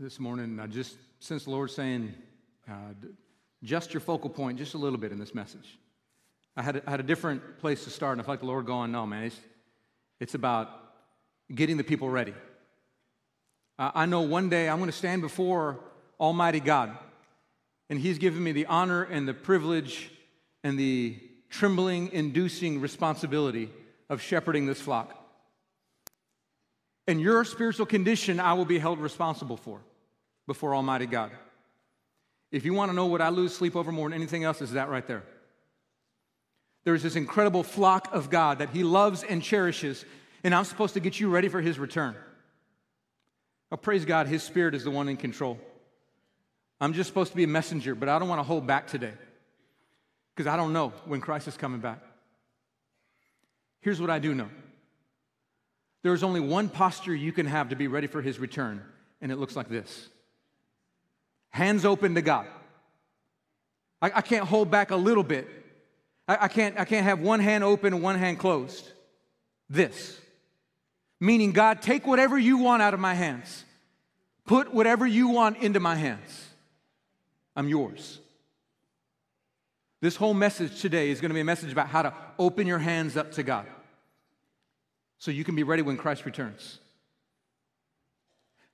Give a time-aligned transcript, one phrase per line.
[0.00, 0.60] this morning.
[0.60, 2.14] I just sense the Lord saying,
[2.70, 2.72] uh,
[3.64, 5.76] just your focal point just a little bit in this message.
[6.56, 8.46] I had, a, I had a different place to start, and I felt like the
[8.46, 9.40] Lord going, no, man, it's,
[10.20, 10.70] it's about
[11.52, 12.32] getting the people ready.
[13.76, 15.80] I know one day I'm going to stand before
[16.20, 16.96] Almighty God,
[17.90, 20.12] and He's given me the honor and the privilege
[20.62, 21.18] and the
[21.50, 23.68] trembling inducing responsibility
[24.08, 25.17] of shepherding this flock.
[27.08, 29.80] And your spiritual condition, I will be held responsible for
[30.46, 31.30] before Almighty God.
[32.52, 34.72] If you want to know what I lose sleep over more than anything else, is
[34.72, 35.24] that right there.
[36.84, 40.04] There's this incredible flock of God that He loves and cherishes,
[40.44, 42.14] and I'm supposed to get you ready for His return.
[43.72, 45.58] Oh, praise God, His Spirit is the one in control.
[46.78, 49.14] I'm just supposed to be a messenger, but I don't want to hold back today
[50.36, 52.00] because I don't know when Christ is coming back.
[53.80, 54.50] Here's what I do know
[56.02, 58.82] there's only one posture you can have to be ready for His return,
[59.20, 60.08] and it looks like this
[61.50, 62.46] hands open to God.
[64.00, 65.48] I, I can't hold back a little bit.
[66.28, 68.88] I, I, can't, I can't have one hand open and one hand closed.
[69.68, 70.20] This.
[71.20, 73.64] Meaning, God, take whatever you want out of my hands,
[74.46, 76.46] put whatever you want into my hands.
[77.56, 78.20] I'm yours.
[80.00, 82.78] This whole message today is going to be a message about how to open your
[82.78, 83.66] hands up to God
[85.18, 86.78] so you can be ready when Christ returns.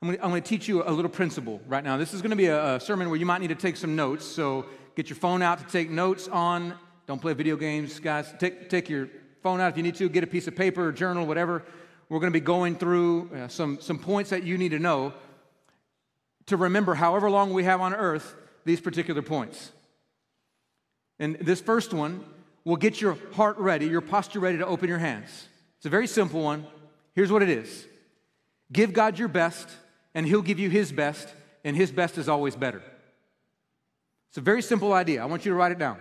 [0.03, 1.97] I'm going, to, teach you a little principle right now.
[1.97, 3.97] This is going to be a, a sermon where you might need to take some
[3.97, 4.27] notes.
[4.27, 6.75] So get your phone out to take notes on.
[7.07, 8.35] Don't play video games, guys.
[8.39, 9.09] Take, take your
[9.43, 10.09] phone out if you need to.
[10.11, 11.65] Get a piece of paper journal, whatever.
[12.11, 15.15] We're going to be going through uh, some, some points that you need to know
[16.47, 18.35] to remember, however long we have on earth,
[18.67, 19.73] these particular points.
[21.19, 22.25] And this first one
[22.65, 25.49] will get your heart ready, your posture ready to open your hands.
[25.85, 26.67] It's a very simple one.
[27.13, 27.87] Here's what it is
[28.73, 29.69] Give God your best
[30.15, 31.29] and He'll give you His best,
[31.63, 32.83] and His best is always better.
[34.31, 35.23] It's a very simple idea.
[35.23, 35.99] I want you to write it down.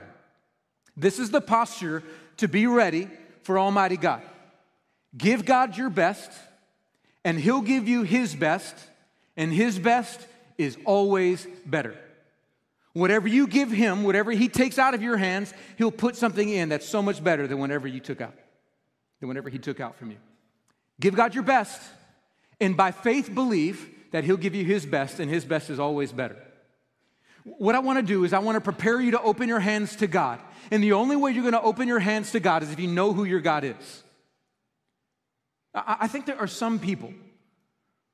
[0.96, 2.02] This is the posture
[2.38, 3.10] to be ready
[3.42, 4.22] for Almighty God.
[5.18, 6.32] Give God your best,
[7.26, 8.78] and He'll give you His best,
[9.36, 10.26] and His best
[10.58, 11.98] is always better.
[12.94, 16.70] Whatever you give Him, whatever He takes out of your hands, He'll put something in
[16.70, 18.34] that's so much better than whatever you took out,
[19.24, 20.18] than whatever He took out from you.
[21.00, 21.82] Give God your best,
[22.60, 26.12] and by faith believe that He'll give you His best, and His best is always
[26.12, 26.36] better.
[27.46, 29.96] What I want to do is, I want to prepare you to open your hands
[29.98, 30.42] to God.
[30.72, 32.88] And the only way you're going to open your hands to God is if you
[32.88, 34.04] know who your God is.
[35.74, 37.14] I think there are some people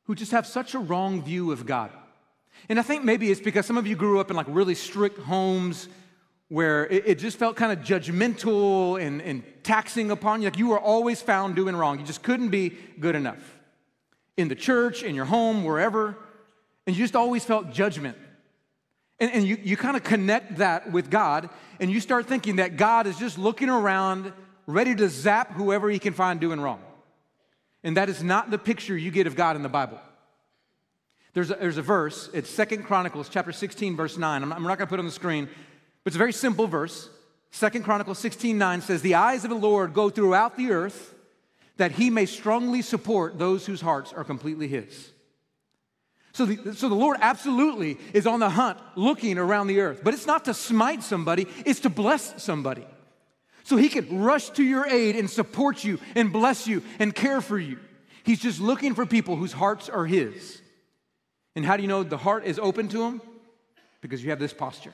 [0.04, 1.92] who just have such a wrong view of God.
[2.70, 5.20] And I think maybe it's because some of you grew up in like really strict
[5.20, 5.90] homes
[6.50, 10.48] where it, it just felt kind of judgmental and, and taxing upon you.
[10.48, 12.00] Like you were always found doing wrong.
[12.00, 13.58] You just couldn't be good enough
[14.36, 16.18] in the church, in your home, wherever,
[16.88, 18.18] and you just always felt judgment.
[19.20, 21.50] And, and you, you kind of connect that with God,
[21.80, 24.32] and you start thinking that God is just looking around,
[24.66, 26.80] ready to zap whoever he can find doing wrong.
[27.84, 30.00] And that is not the picture you get of God in the Bible.
[31.34, 34.42] There's a, there's a verse, it's Second Chronicles chapter 16, verse 9.
[34.42, 35.50] I'm not, I'm not going to put it on the screen,
[36.10, 37.08] it's a very simple verse.
[37.52, 41.14] Second Chronicles 16, 9 says, The eyes of the Lord go throughout the earth
[41.78, 45.12] that he may strongly support those whose hearts are completely his.
[46.34, 50.16] So the, so the Lord absolutely is on the hunt looking around the earth, but
[50.16, 52.88] it's not to smite somebody, it's to bless somebody.
[53.64, 57.40] So he can rush to your aid and support you and bless you and care
[57.40, 57.78] for you.
[58.24, 60.60] He's just looking for people whose hearts are his.
[61.56, 63.22] And how do you know the heart is open to him?
[64.02, 64.94] Because you have this posture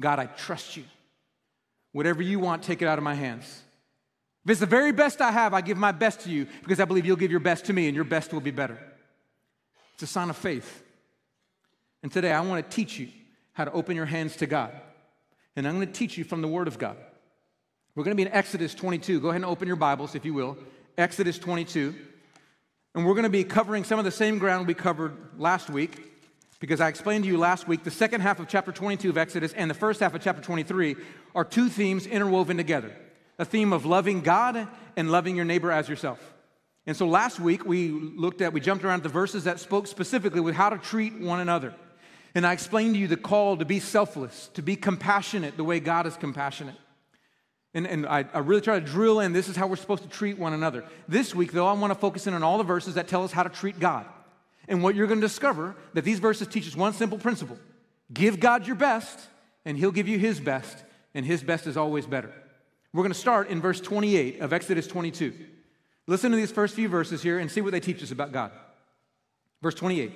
[0.00, 0.84] God, I trust you.
[1.92, 3.62] Whatever you want, take it out of my hands.
[4.44, 6.84] If it's the very best I have, I give my best to you because I
[6.84, 8.78] believe you'll give your best to me and your best will be better.
[9.94, 10.84] It's a sign of faith.
[12.02, 13.08] And today I want to teach you
[13.52, 14.72] how to open your hands to God.
[15.56, 16.96] And I'm going to teach you from the Word of God.
[17.94, 19.18] We're going to be in Exodus 22.
[19.18, 20.56] Go ahead and open your Bibles, if you will.
[20.96, 21.94] Exodus 22.
[22.94, 26.17] And we're going to be covering some of the same ground we covered last week
[26.60, 29.52] because I explained to you last week the second half of chapter 22 of Exodus
[29.52, 30.96] and the first half of chapter 23
[31.34, 32.92] are two themes interwoven together
[33.40, 34.66] a theme of loving God
[34.96, 36.18] and loving your neighbor as yourself.
[36.86, 40.40] And so last week we looked at, we jumped around the verses that spoke specifically
[40.40, 41.72] with how to treat one another.
[42.34, 45.78] And I explained to you the call to be selfless, to be compassionate the way
[45.78, 46.74] God is compassionate.
[47.74, 50.08] And, and I, I really try to drill in this is how we're supposed to
[50.08, 50.84] treat one another.
[51.06, 53.30] This week, though, I want to focus in on all the verses that tell us
[53.30, 54.06] how to treat God.
[54.68, 57.58] And what you're going to discover that these verses teach us one simple principle
[58.12, 59.18] give God your best,
[59.64, 60.84] and He'll give you His best,
[61.14, 62.32] and His best is always better.
[62.92, 65.34] We're going to start in verse 28 of Exodus 22.
[66.06, 68.50] Listen to these first few verses here and see what they teach us about God.
[69.62, 70.12] Verse 28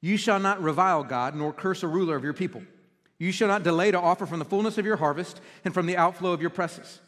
[0.00, 2.62] You shall not revile God, nor curse a ruler of your people.
[3.18, 5.96] You shall not delay to offer from the fullness of your harvest and from the
[5.96, 7.00] outflow of your presses.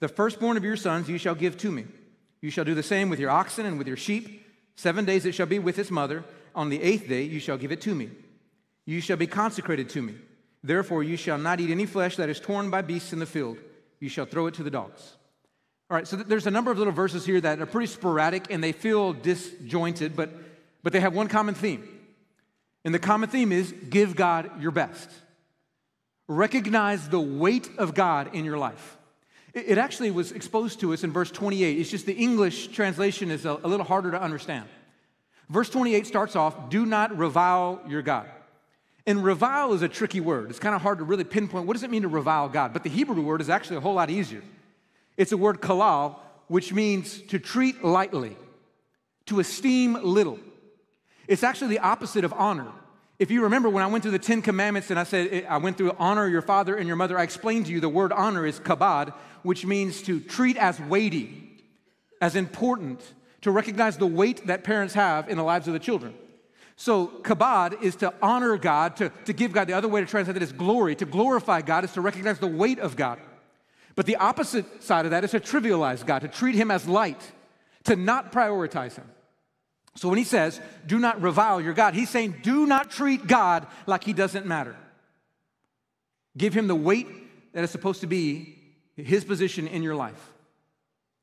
[0.00, 1.86] The firstborn of your sons you shall give to me.
[2.40, 4.46] You shall do the same with your oxen and with your sheep.
[4.78, 6.22] Seven days it shall be with its mother.
[6.54, 8.10] On the eighth day you shall give it to me.
[8.86, 10.14] You shall be consecrated to me.
[10.62, 13.58] Therefore you shall not eat any flesh that is torn by beasts in the field.
[13.98, 15.16] You shall throw it to the dogs.
[15.90, 18.62] All right, so there's a number of little verses here that are pretty sporadic and
[18.62, 20.30] they feel disjointed, but,
[20.84, 21.82] but they have one common theme.
[22.84, 25.10] And the common theme is give God your best.
[26.28, 28.97] Recognize the weight of God in your life.
[29.66, 31.78] It actually was exposed to us in verse 28.
[31.78, 34.66] It's just the English translation is a, little harder to understand.
[35.48, 38.28] Verse 28 starts off, do not revile your God.
[39.06, 40.50] And revile is a tricky word.
[40.50, 42.72] It's kind of hard to really pinpoint what does it mean to revile God.
[42.72, 44.42] But the Hebrew word is actually a whole lot easier.
[45.16, 46.16] It's a word kalal,
[46.46, 48.36] which means to treat lightly,
[49.26, 50.38] to esteem little.
[51.26, 52.70] It's actually the opposite of honor.
[53.18, 55.76] If you remember when I went through the Ten Commandments and I said I went
[55.76, 58.60] through honor your father and your mother, I explained to you the word honor is
[58.60, 59.12] kabad,
[59.42, 61.50] which means to treat as weighty,
[62.20, 63.02] as important,
[63.40, 66.14] to recognize the weight that parents have in the lives of the children.
[66.76, 69.66] So, kabad is to honor God, to, to give God.
[69.66, 70.94] The other way to translate it is glory.
[70.96, 73.18] To glorify God is to recognize the weight of God.
[73.96, 77.20] But the opposite side of that is to trivialize God, to treat Him as light,
[77.82, 79.10] to not prioritize Him.
[79.98, 83.66] So, when He says, do not revile your God, He's saying, do not treat God
[83.84, 84.76] like He doesn't matter.
[86.36, 87.08] Give Him the weight
[87.52, 88.56] that is supposed to be
[88.94, 90.32] His position in your life.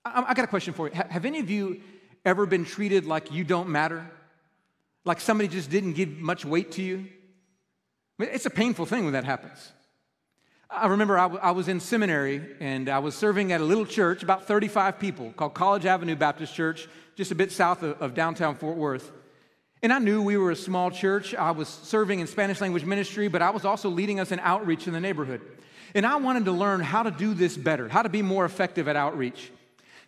[0.03, 0.93] I, I got a question for you.
[0.93, 1.79] Have any of you
[2.25, 4.11] ever been treated like you don't matter?
[5.05, 6.97] Like somebody just didn't give much weight to you?
[8.19, 9.71] I mean, it's a painful thing when that happens.
[10.69, 13.85] I remember I, w- I was in seminary and I was serving at a little
[13.85, 18.13] church, about 35 people, called College Avenue Baptist Church, just a bit south of, of
[18.13, 19.11] downtown Fort Worth.
[19.81, 21.35] And I knew we were a small church.
[21.35, 24.87] I was serving in Spanish language ministry, but I was also leading us in outreach
[24.87, 25.41] in the neighborhood.
[25.93, 28.87] And I wanted to learn how to do this better, how to be more effective
[28.87, 29.51] at outreach.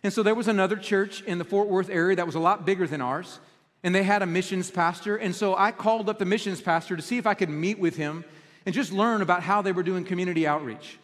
[0.02, 2.64] And so there was another church in the Fort Worth area that was a lot
[2.64, 3.40] bigger than ours
[3.82, 5.16] and they had a missions pastor.
[5.16, 7.96] And so I called up the missions pastor to see if I could meet with
[7.96, 8.24] him
[8.66, 10.98] and just learn about how they were doing community outreach.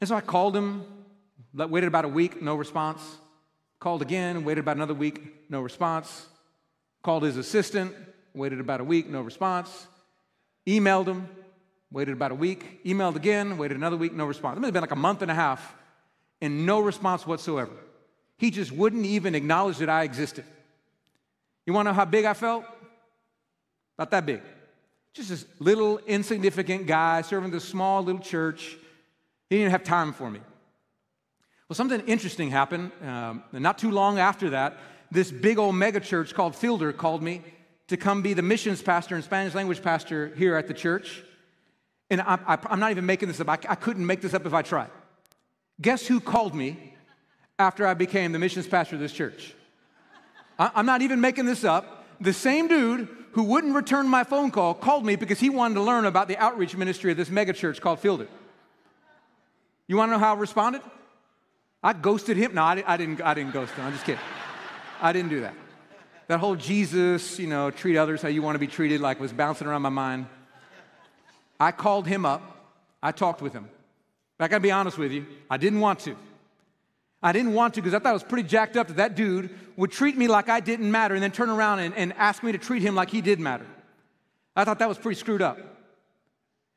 [0.00, 0.84] And so I called him,
[1.52, 3.02] waited about a week, no response.
[3.80, 6.26] Called again, waited about another week, no response.
[7.02, 7.94] Called his assistant,
[8.34, 9.86] waited about a week, no response.
[10.66, 11.28] Emailed him,
[11.90, 12.84] waited about a week.
[12.84, 14.58] Emailed again, waited another week, no response.
[14.58, 15.74] It may have been like a month and a half
[16.42, 17.72] and no response whatsoever.
[18.36, 20.44] He just wouldn't even acknowledge that I existed.
[21.66, 22.64] You want to know how big I felt?
[23.96, 24.42] About that big.
[25.12, 28.76] Just this little insignificant guy serving this small little church.
[29.48, 30.40] He didn't have time for me.
[31.70, 32.90] Well, something interesting happened.
[33.00, 34.78] Um, not too long after that,
[35.12, 37.42] this big old mega church called Fielder called me
[37.86, 41.22] to come be the missions pastor and Spanish language pastor here at the church.
[42.10, 43.48] And I, am not even making this up.
[43.48, 44.90] I, I couldn't make this up if I tried.
[45.80, 46.92] Guess who called me
[47.56, 49.54] after I became the missions pastor of this church?
[50.58, 52.04] I'm not even making this up.
[52.20, 55.82] The same dude who wouldn't return my phone call called me because he wanted to
[55.82, 58.26] learn about the outreach ministry of this megachurch called Fielder.
[59.86, 60.82] You want to know how I responded?
[61.82, 62.54] I ghosted him.
[62.54, 63.86] No, I, I, didn't, I didn't ghost him.
[63.86, 64.20] I'm just kidding.
[65.00, 65.54] I didn't do that.
[66.28, 69.32] That whole Jesus, you know, treat others how you want to be treated, like was
[69.32, 70.26] bouncing around my mind.
[71.58, 72.42] I called him up.
[73.02, 73.68] I talked with him.
[74.38, 76.16] But I got to be honest with you, I didn't want to.
[77.22, 79.50] I didn't want to because I thought it was pretty jacked up that that dude
[79.76, 82.52] would treat me like I didn't matter and then turn around and, and ask me
[82.52, 83.66] to treat him like he did matter.
[84.56, 85.58] I thought that was pretty screwed up.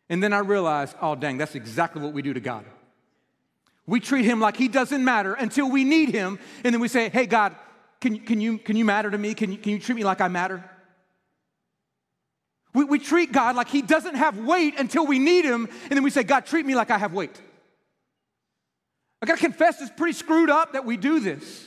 [0.09, 2.65] And then I realized, oh, dang, that's exactly what we do to God.
[3.85, 6.39] We treat him like he doesn't matter until we need him.
[6.63, 7.55] And then we say, hey, God,
[7.99, 9.33] can, can, you, can you matter to me?
[9.33, 10.63] Can you, can you treat me like I matter?
[12.73, 15.67] We, we treat God like he doesn't have weight until we need him.
[15.83, 17.39] And then we say, God, treat me like I have weight.
[19.21, 21.65] I gotta confess, it's pretty screwed up that we do this,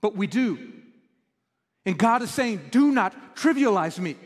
[0.00, 0.72] but we do.
[1.84, 4.16] And God is saying, do not trivialize me.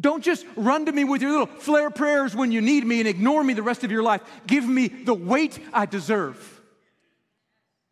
[0.00, 3.08] Don't just run to me with your little flare prayers when you need me and
[3.08, 4.22] ignore me the rest of your life.
[4.46, 6.60] Give me the weight I deserve.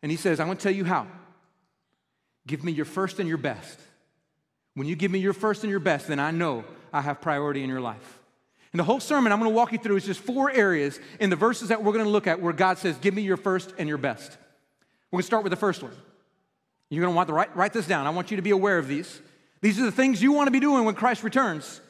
[0.01, 1.07] And he says, I want to tell you how.
[2.45, 3.79] Give me your first and your best.
[4.73, 7.63] When you give me your first and your best, then I know I have priority
[7.63, 8.19] in your life.
[8.71, 11.29] And the whole sermon I'm going to walk you through is just four areas in
[11.29, 13.73] the verses that we're going to look at where God says, Give me your first
[13.77, 14.37] and your best.
[15.11, 15.93] We're going to start with the first one.
[16.89, 18.07] You're going to want to write, write this down.
[18.07, 19.21] I want you to be aware of these.
[19.61, 21.81] These are the things you want to be doing when Christ returns.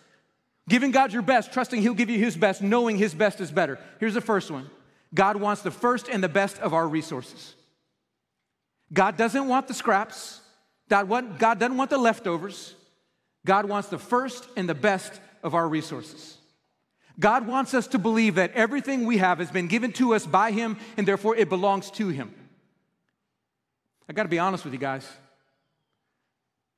[0.68, 3.80] Giving God your best, trusting He'll give you His best, knowing His best is better.
[4.00, 4.70] Here's the first one
[5.14, 7.56] God wants the first and the best of our resources.
[8.92, 10.42] God doesn't want the scraps,
[10.90, 11.10] God,
[11.40, 12.74] doesn't want the leftovers.
[13.46, 16.38] God wants the first and the best of our resources.
[17.20, 20.52] God wants us to believe that everything we have has been given to us by
[20.52, 22.34] Him and therefore it belongs to Him.
[24.10, 25.10] I got to be honest with you guys.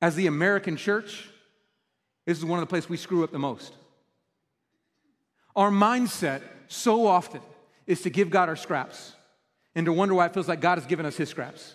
[0.00, 1.28] As the American church,
[2.24, 3.74] this is one of the places we screw up the most.
[5.56, 7.40] Our mindset so often
[7.86, 9.12] is to give God our scraps
[9.74, 11.74] and to wonder why it feels like God has given us His scraps.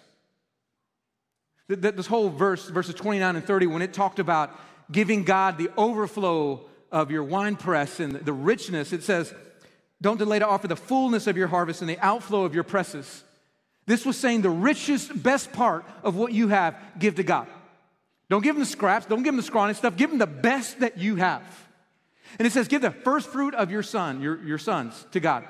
[1.67, 4.58] This whole verse, verses 29 and 30, when it talked about
[4.91, 9.34] giving God the overflow of your wine press and the richness, it says,
[10.01, 13.24] Don't delay to offer the fullness of your harvest and the outflow of your presses.
[13.88, 17.48] This was saying the richest, best part of what you have, give to God.
[18.29, 20.79] Don't give him the scraps, don't give him the scrawny stuff, give him the best
[20.79, 21.44] that you have.
[22.38, 25.48] And it says, Give the first fruit of your son, your, your sons, to God.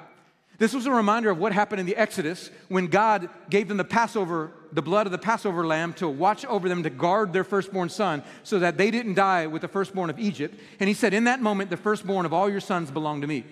[0.57, 3.83] This was a reminder of what happened in the Exodus when God gave them the
[3.83, 7.89] Passover, the blood of the Passover lamb to watch over them to guard their firstborn
[7.89, 10.57] son so that they didn't die with the firstborn of Egypt.
[10.79, 13.43] And he said, In that moment, the firstborn of all your sons belong to me,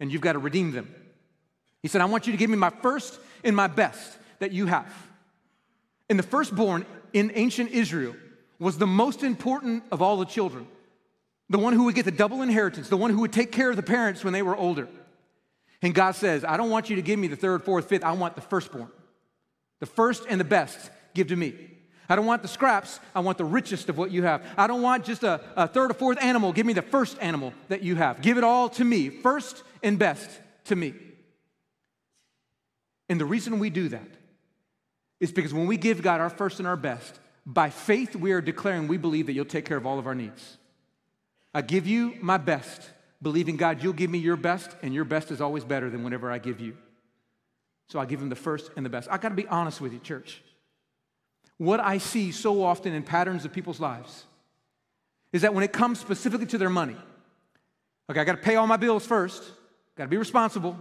[0.00, 0.94] and you've got to redeem them.
[1.82, 4.66] He said, I want you to give me my first and my best that you
[4.66, 4.92] have.
[6.10, 8.14] And the firstborn in ancient Israel
[8.58, 10.66] was the most important of all the children,
[11.50, 13.76] the one who would get the double inheritance, the one who would take care of
[13.76, 14.88] the parents when they were older.
[15.82, 18.04] And God says, I don't want you to give me the third, fourth, fifth.
[18.04, 18.88] I want the firstborn.
[19.80, 21.54] The first and the best, give to me.
[22.08, 23.00] I don't want the scraps.
[23.14, 24.44] I want the richest of what you have.
[24.56, 26.52] I don't want just a, a third or fourth animal.
[26.52, 28.22] Give me the first animal that you have.
[28.22, 30.28] Give it all to me, first and best
[30.66, 30.94] to me.
[33.08, 34.08] And the reason we do that
[35.18, 38.40] is because when we give God our first and our best, by faith we are
[38.40, 40.58] declaring we believe that you'll take care of all of our needs.
[41.52, 42.90] I give you my best
[43.22, 46.30] believing God, you'll give me your best, and your best is always better than whatever
[46.30, 46.76] I give you.
[47.88, 49.08] So I give him the first and the best.
[49.10, 50.42] I got to be honest with you, church.
[51.58, 54.24] What I see so often in patterns of people's lives
[55.32, 56.96] is that when it comes specifically to their money,
[58.08, 59.42] okay, I got to pay all my bills first,
[59.96, 60.78] got to be responsible,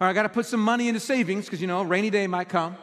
[0.00, 2.26] or I got to put some money into savings because, you know, a rainy day
[2.26, 2.76] might come.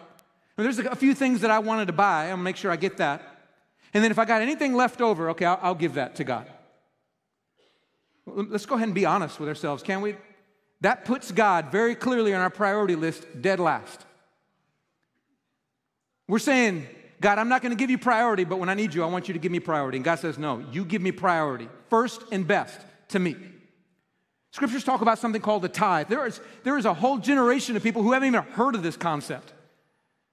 [0.58, 2.98] There's a few things that I wanted to buy, I'm gonna make sure I get
[2.98, 3.22] that.
[3.93, 6.48] And then if I got anything left over, okay, I'll, I'll give that to God.
[8.25, 10.15] Let's go ahead and be honest with ourselves, can we?
[10.81, 14.05] That puts God very clearly on our priority list, dead last.
[16.27, 16.87] We're saying,
[17.21, 19.27] God, I'm not going to give you priority, but when I need you, I want
[19.27, 19.97] you to give me priority.
[19.97, 23.35] And God says, No, you give me priority, first and best to me.
[24.51, 26.09] Scriptures talk about something called the tithe.
[26.09, 28.95] There is, there is a whole generation of people who haven't even heard of this
[28.95, 29.51] concept.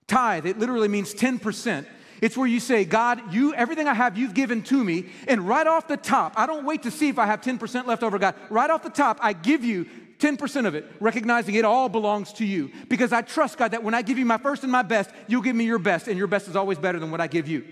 [0.07, 1.87] Tithe, it literally means 10%.
[2.21, 5.07] It's where you say, God, you everything I have, you've given to me.
[5.27, 8.03] And right off the top, I don't wait to see if I have 10% left
[8.03, 8.35] over, God.
[8.51, 9.87] Right off the top, I give you
[10.19, 12.71] 10% of it, recognizing it all belongs to you.
[12.89, 15.43] Because I trust, God, that when I give you my first and my best, you'll
[15.43, 17.65] give me your best, and your best is always better than what I give you.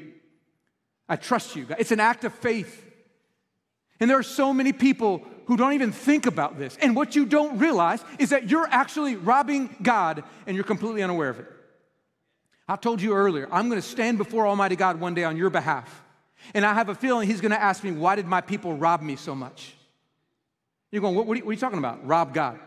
[1.09, 1.65] I trust you.
[1.65, 1.77] God.
[1.79, 2.85] It's an act of faith.
[4.01, 6.77] And there are so many people who don't even think about this.
[6.81, 11.31] And what you don't realize is that you're actually robbing God and you're completely unaware
[11.31, 11.47] of it.
[12.69, 15.49] I told you earlier, I'm going to stand before Almighty God one day on your
[15.49, 16.03] behalf.
[16.55, 19.01] And I have a feeling He's going to ask me, Why did my people rob
[19.01, 19.75] me so much?
[20.91, 22.07] You're going, What, what, are, you, what are you talking about?
[22.07, 22.59] Rob God.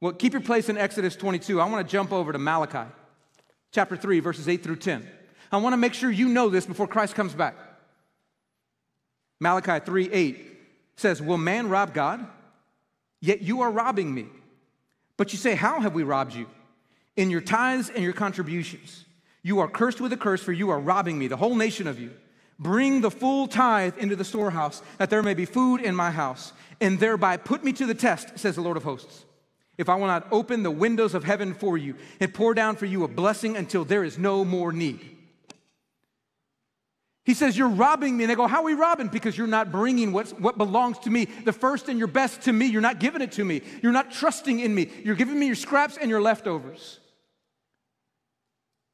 [0.00, 1.60] Well, keep your place in Exodus 22.
[1.60, 2.90] I want to jump over to Malachi
[3.70, 5.06] chapter 3, verses 8 through 10.
[5.52, 7.54] I want to make sure you know this before Christ comes back.
[9.38, 10.58] Malachi 3 8
[10.96, 12.26] says, Will man rob God?
[13.20, 14.26] Yet you are robbing me.
[15.16, 16.46] But you say, How have we robbed you?
[17.16, 19.04] In your tithes and your contributions.
[19.42, 21.98] You are cursed with a curse, for you are robbing me, the whole nation of
[21.98, 22.10] you.
[22.58, 26.52] Bring the full tithe into the storehouse, that there may be food in my house,
[26.80, 29.24] and thereby put me to the test, says the Lord of hosts.
[29.78, 32.84] If I will not open the windows of heaven for you and pour down for
[32.84, 35.00] you a blessing until there is no more need.
[37.24, 38.24] He says, You're robbing me.
[38.24, 39.08] And they go, How are we robbing?
[39.08, 42.52] Because you're not bringing what's, what belongs to me, the first and your best to
[42.52, 42.66] me.
[42.66, 43.62] You're not giving it to me.
[43.82, 44.90] You're not trusting in me.
[45.02, 46.99] You're giving me your scraps and your leftovers.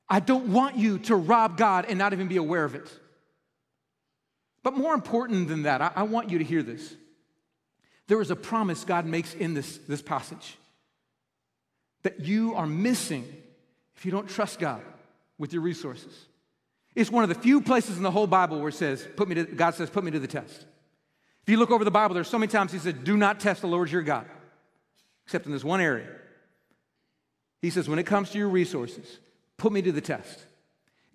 [0.08, 2.90] I don't want you to rob God and not even be aware of it.
[4.62, 6.94] But more important than that, I, I want you to hear this.
[8.08, 10.56] There is a promise God makes in this, this passage
[12.02, 13.24] that you are missing
[13.96, 14.82] if you don't trust God
[15.38, 16.12] with your resources.
[16.94, 19.34] It's one of the few places in the whole Bible where it says, put me
[19.34, 20.66] to, God says, put me to the test.
[21.42, 23.60] If you look over the Bible, there's so many times he said, do not test
[23.60, 24.26] the Lord your God,
[25.26, 26.08] except in this one area.
[27.60, 29.18] He says, when it comes to your resources,
[29.58, 30.44] Put me to the test.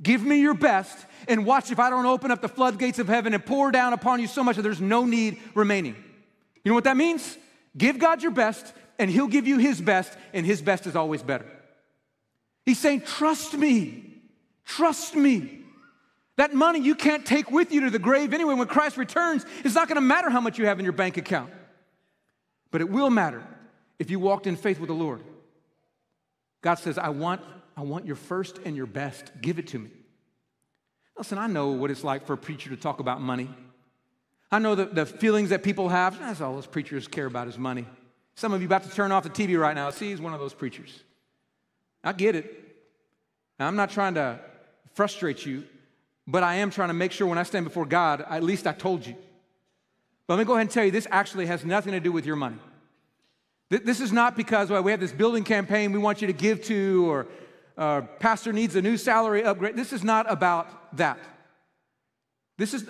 [0.02, 3.34] Give me your best and watch if I don't open up the floodgates of heaven
[3.34, 5.96] and pour down upon you so much that there's no need remaining.
[6.64, 7.38] You know what that means?
[7.78, 11.24] Give God your best and He'll give you His best, and His best is always
[11.24, 11.48] better.
[12.66, 14.06] He's saying, Trust me.
[14.64, 15.60] Trust me.
[16.38, 18.54] That money you can't take with you to the grave anyway.
[18.54, 21.18] When Christ returns, it's not going to matter how much you have in your bank
[21.18, 21.52] account.
[22.70, 23.44] But it will matter
[23.98, 25.22] if you walked in faith with the Lord.
[26.62, 27.42] God says, I want,
[27.76, 29.32] I want your first and your best.
[29.42, 29.90] Give it to me.
[31.18, 33.50] Listen, I know what it's like for a preacher to talk about money.
[34.52, 36.20] I know the, the feelings that people have.
[36.20, 37.86] That's all those preachers care about is money.
[38.36, 39.90] Some of you about to turn off the TV right now.
[39.92, 41.04] See, he's one of those preachers.
[42.04, 42.58] I get it.
[43.60, 44.40] Now, I'm not trying to
[44.94, 45.64] frustrate you,
[46.28, 48.74] but I am trying to make sure when I stand before God, at least I
[48.74, 49.16] told you.
[50.28, 52.26] But let me go ahead and tell you this actually has nothing to do with
[52.26, 52.58] your money.
[53.70, 56.62] This is not because well, we have this building campaign we want you to give
[56.66, 57.28] to, or
[57.82, 59.76] uh, pastor needs a new salary upgrade.
[59.76, 61.18] This is not about that.
[62.60, 62.84] This is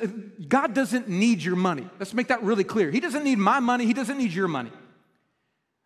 [0.49, 1.89] God doesn't need your money.
[1.97, 2.91] Let's make that really clear.
[2.91, 3.85] He doesn't need my money.
[3.85, 4.71] He doesn't need your money.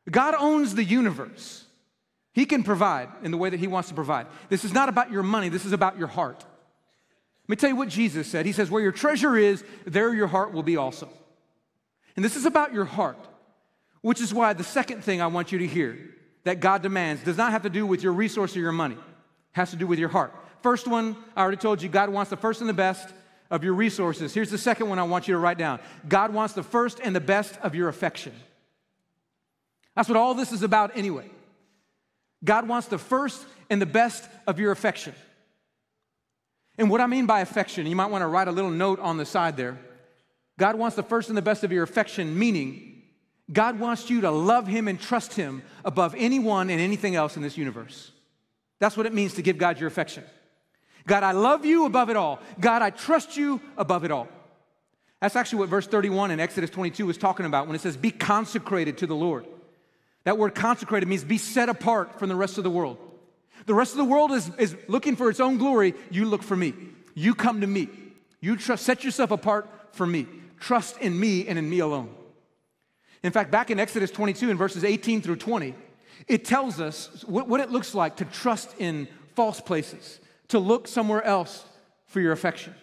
[0.10, 1.66] God owns the universe.
[2.34, 4.26] He can provide in the way that He wants to provide.
[4.50, 5.50] This is not about your money.
[5.50, 6.44] This is about your heart.
[7.44, 8.48] Let me tell you what Jesus said.
[8.48, 11.08] He says, "Where your treasure is, there your heart will be also."
[12.16, 13.20] And this is about your heart.
[14.02, 15.96] Which is why the second thing I want you to hear
[16.46, 19.02] that God demands does not have to do with your resource or your money, it
[19.52, 20.34] has to do with your heart.
[20.62, 23.14] First one, I already told you, God wants the first and the best
[23.52, 24.34] of your resources.
[24.34, 27.16] Here's the second one I want you to write down God wants the first and
[27.16, 28.34] the best of your affection.
[29.96, 31.30] That's what all this is about anyway.
[32.44, 35.14] God wants the first and the best of your affection.
[36.78, 39.18] And what I mean by affection, you might want to write a little note on
[39.18, 39.80] the side there.
[40.60, 42.95] God wants the first and the best of your affection, meaning
[43.52, 47.44] God wants you to love Him and trust Him above anyone and anything else in
[47.44, 48.12] this universe.
[48.80, 50.24] That's what it means to give God your affection.
[51.08, 52.40] God, I love you above it all.
[52.60, 54.28] God, I trust you above it all.
[55.22, 58.12] That's actually what verse 31 in Exodus 22 is talking about when it says, Be
[58.12, 59.46] consecrated to the Lord.
[60.24, 62.98] That word consecrated means be set apart from the rest of the world.
[63.68, 65.94] The rest of the world is, is looking for its own glory.
[66.10, 66.74] You look for me.
[67.14, 67.90] You come to me.
[68.42, 70.28] You trust, set yourself apart for me.
[70.60, 72.14] Trust in me and in me alone.
[73.24, 75.74] In fact, back in Exodus 22 in verses 18 through 20,
[76.28, 80.88] it tells us what, what it looks like to trust in false places, to look
[80.88, 81.66] somewhere else
[82.08, 82.74] for your affection.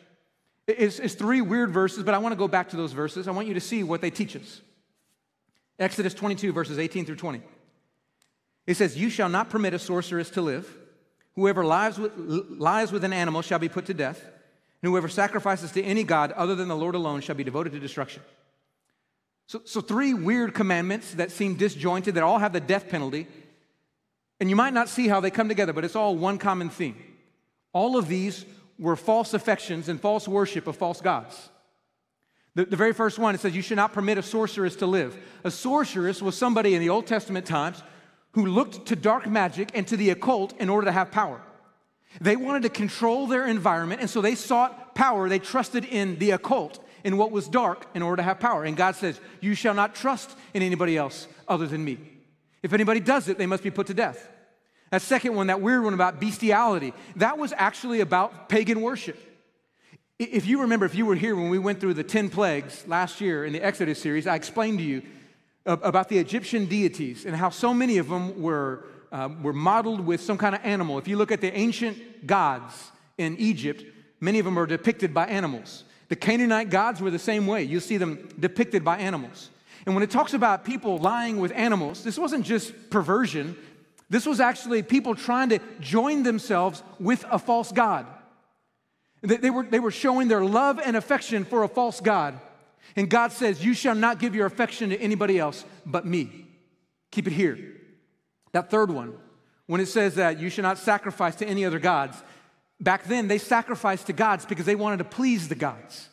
[0.67, 3.27] It's, it's three weird verses, but I want to go back to those verses.
[3.27, 4.61] I want you to see what they teach us.
[5.79, 7.43] Exodus 22, verses 18 through 20.
[8.67, 10.79] It says, You shall not permit a sorceress to live.
[11.35, 15.73] Whoever lies with, lies with an animal shall be put to death, and whoever sacrifices
[15.73, 18.23] to any god other than the Lord alone shall be devoted to destruction.
[19.47, 23.27] So, so, three weird commandments that seem disjointed, that all have the death penalty.
[24.41, 26.97] And you might not see how they come together, but it's all one common theme.
[27.73, 28.45] All of these
[28.79, 31.51] were false affections and false worship of false gods.
[32.55, 35.17] The, the very first one, it says, You should not permit a sorceress to live.
[35.45, 37.83] A sorceress was somebody in the Old Testament times
[38.33, 41.41] who looked to dark magic and to the occult in order to have power.
[42.21, 45.29] They wanted to control their environment, and so they sought power.
[45.29, 48.65] They trusted in the occult in what was dark in order to have power.
[48.65, 51.99] And God says, You shall not trust in anybody else other than me.
[52.63, 54.29] If anybody does it, they must be put to death.
[54.91, 59.19] That second one, that weird one about bestiality, that was actually about pagan worship.
[60.19, 63.21] If you remember, if you were here when we went through the 10 plagues last
[63.21, 65.03] year in the Exodus series, I explained to you
[65.65, 70.21] about the Egyptian deities and how so many of them were, uh, were modeled with
[70.21, 70.99] some kind of animal.
[70.99, 73.85] If you look at the ancient gods in Egypt,
[74.21, 75.85] many of them are depicted by animals.
[76.13, 77.63] The Canaanite gods were the same way.
[77.63, 79.49] You see them depicted by animals.
[79.87, 83.57] And when it talks about people lying with animals, this wasn't just perversion.
[84.11, 88.05] This was actually people trying to join themselves with a false God.
[89.23, 92.39] They were, they were showing their love and affection for a false God.
[92.95, 96.45] And God says, You shall not give your affection to anybody else but me.
[97.11, 97.59] Keep it here.
[98.53, 99.15] That third one,
[99.65, 102.23] when it says that you shall not sacrifice to any other gods,
[102.83, 106.09] Back then, they sacrificed to gods because they wanted to please the gods,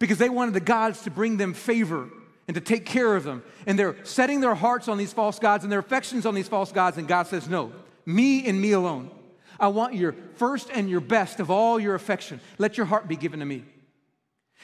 [0.00, 2.08] because they wanted the gods to bring them favor
[2.48, 3.44] and to take care of them.
[3.66, 6.72] And they're setting their hearts on these false gods and their affections on these false
[6.72, 6.98] gods.
[6.98, 7.72] And God says, No,
[8.04, 9.12] me and me alone.
[9.60, 12.40] I want your first and your best of all your affection.
[12.58, 13.64] Let your heart be given to me.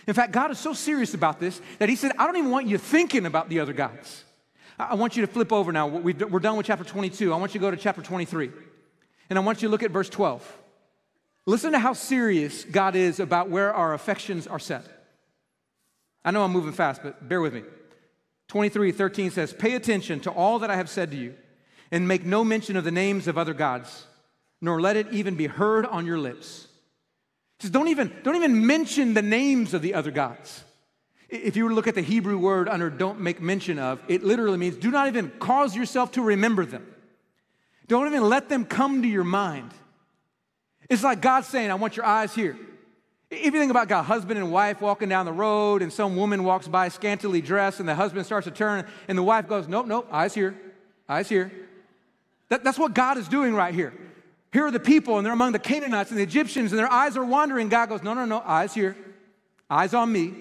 [0.08, 2.66] In fact, God is so serious about this that He said, I don't even want
[2.66, 4.24] you thinking about the other gods.
[4.76, 5.86] I want you to flip over now.
[5.86, 7.32] We're done with chapter 22.
[7.32, 8.50] I want you to go to chapter 23.
[9.30, 10.63] And I want you to look at verse 12.
[11.46, 14.86] Listen to how serious God is about where our affections are set.
[16.24, 17.62] I know I'm moving fast, but bear with me.
[18.48, 21.34] 23 13 says, Pay attention to all that I have said to you,
[21.90, 24.06] and make no mention of the names of other gods,
[24.60, 26.66] nor let it even be heard on your lips.
[27.58, 30.64] He says, Don't even, don't even mention the names of the other gods.
[31.28, 34.22] If you were to look at the Hebrew word under don't make mention of, it
[34.22, 36.86] literally means do not even cause yourself to remember them.
[37.86, 39.70] Don't even let them come to your mind.
[40.88, 42.56] It's like God saying, I want your eyes here.
[43.30, 46.44] If you think about God, husband and wife walking down the road and some woman
[46.44, 49.86] walks by scantily dressed and the husband starts to turn and the wife goes, Nope,
[49.86, 50.54] nope, eyes here,
[51.08, 51.50] eyes here.
[52.50, 53.92] That, that's what God is doing right here.
[54.52, 57.16] Here are the people and they're among the Canaanites and the Egyptians and their eyes
[57.16, 57.68] are wandering.
[57.68, 58.96] God goes, No, no, no, eyes here,
[59.68, 60.32] eyes on me.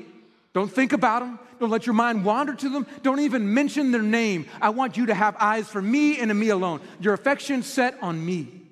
[0.53, 1.39] Don't think about them.
[1.59, 2.85] Don't let your mind wander to them.
[3.01, 4.45] Don't even mention their name.
[4.61, 6.81] I want you to have eyes for me and me alone.
[6.99, 8.62] Your affection set on me.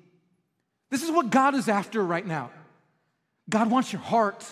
[0.92, 2.50] This is what God is after right now.
[3.48, 4.46] God wants your heart.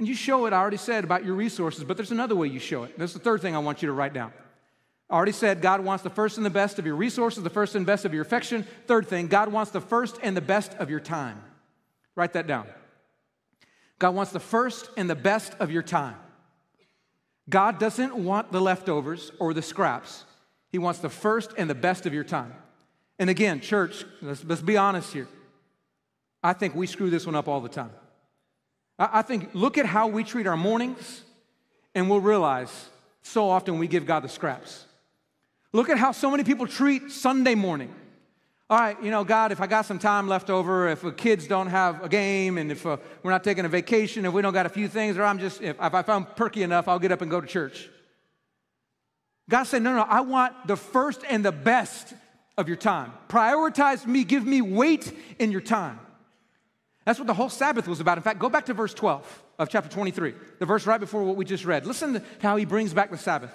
[0.00, 2.58] And you show it, I already said about your resources, but there's another way you
[2.58, 2.98] show it.
[2.98, 4.32] That's the third thing I want you to write down.
[5.08, 7.76] I already said God wants the first and the best of your resources, the first
[7.76, 8.66] and best of your affection.
[8.88, 11.40] Third thing, God wants the first and the best of your time.
[12.16, 12.66] Write that down.
[14.00, 16.16] God wants the first and the best of your time.
[17.48, 20.24] God doesn't want the leftovers or the scraps.
[20.72, 22.54] He wants the first and the best of your time.
[23.20, 25.28] And again, church, let's, let's be honest here.
[26.42, 27.90] I think we screw this one up all the time.
[28.98, 31.22] I, I think, look at how we treat our mornings,
[31.94, 32.88] and we'll realize
[33.20, 34.86] so often we give God the scraps.
[35.74, 37.94] Look at how so many people treat Sunday morning.
[38.70, 41.46] All right, you know, God, if I got some time left over, if the kids
[41.46, 44.54] don't have a game, and if uh, we're not taking a vacation, if we don't
[44.54, 47.20] got a few things, or I'm just, if, if I'm perky enough, I'll get up
[47.20, 47.90] and go to church.
[49.50, 52.14] God said, no, no, I want the first and the best
[52.56, 53.12] of your time.
[53.28, 55.98] Prioritize me, give me weight in your time.
[57.04, 58.18] That's what the whole Sabbath was about.
[58.18, 61.36] In fact, go back to verse 12 of chapter 23, the verse right before what
[61.36, 61.86] we just read.
[61.86, 63.52] Listen to how he brings back the Sabbath.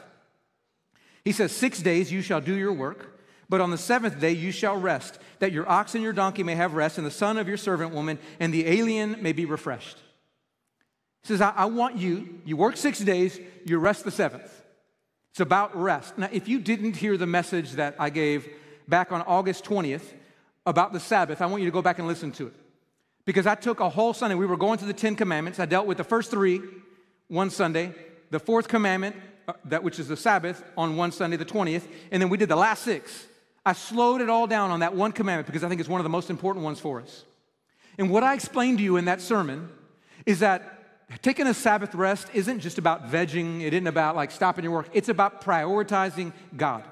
[1.24, 4.52] He says, Six days you shall do your work, but on the seventh day you
[4.52, 7.48] shall rest, that your ox and your donkey may have rest, and the son of
[7.48, 9.98] your servant woman and the alien may be refreshed.
[11.24, 14.64] He says, I, I want you, you work six days, you rest the seventh.
[15.32, 16.18] It's about rest.
[16.18, 18.48] Now, if you didn't hear the message that I gave
[18.88, 20.14] back on August 20th
[20.66, 22.54] about the Sabbath, I want you to go back and listen to it.
[23.26, 25.60] Because I took a whole Sunday, we were going through the Ten Commandments.
[25.60, 26.62] I dealt with the first three
[27.28, 27.92] one Sunday,
[28.30, 29.16] the fourth commandment,
[29.48, 32.50] uh, that which is the Sabbath, on one Sunday, the 20th, and then we did
[32.50, 33.26] the last six.
[33.66, 36.04] I slowed it all down on that one commandment because I think it's one of
[36.04, 37.26] the most important ones for us.
[37.98, 39.70] And what I explained to you in that sermon
[40.26, 44.64] is that taking a Sabbath rest isn't just about vegging, it isn't about like stopping
[44.64, 46.84] your work, it's about prioritizing God.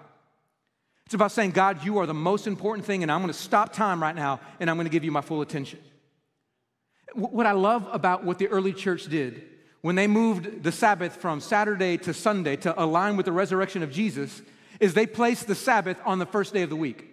[1.14, 3.72] It's about saying, God, you are the most important thing, and I'm going to stop
[3.72, 5.78] time right now, and I'm going to give you my full attention.
[7.14, 9.44] What I love about what the early church did
[9.82, 13.92] when they moved the Sabbath from Saturday to Sunday to align with the resurrection of
[13.92, 14.42] Jesus
[14.80, 17.08] is they placed the Sabbath on the first day of the week.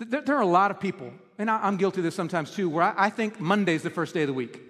[0.00, 3.10] There, are a lot of people, and I'm guilty of this sometimes too, where I
[3.10, 4.60] think Monday is the first day of the week.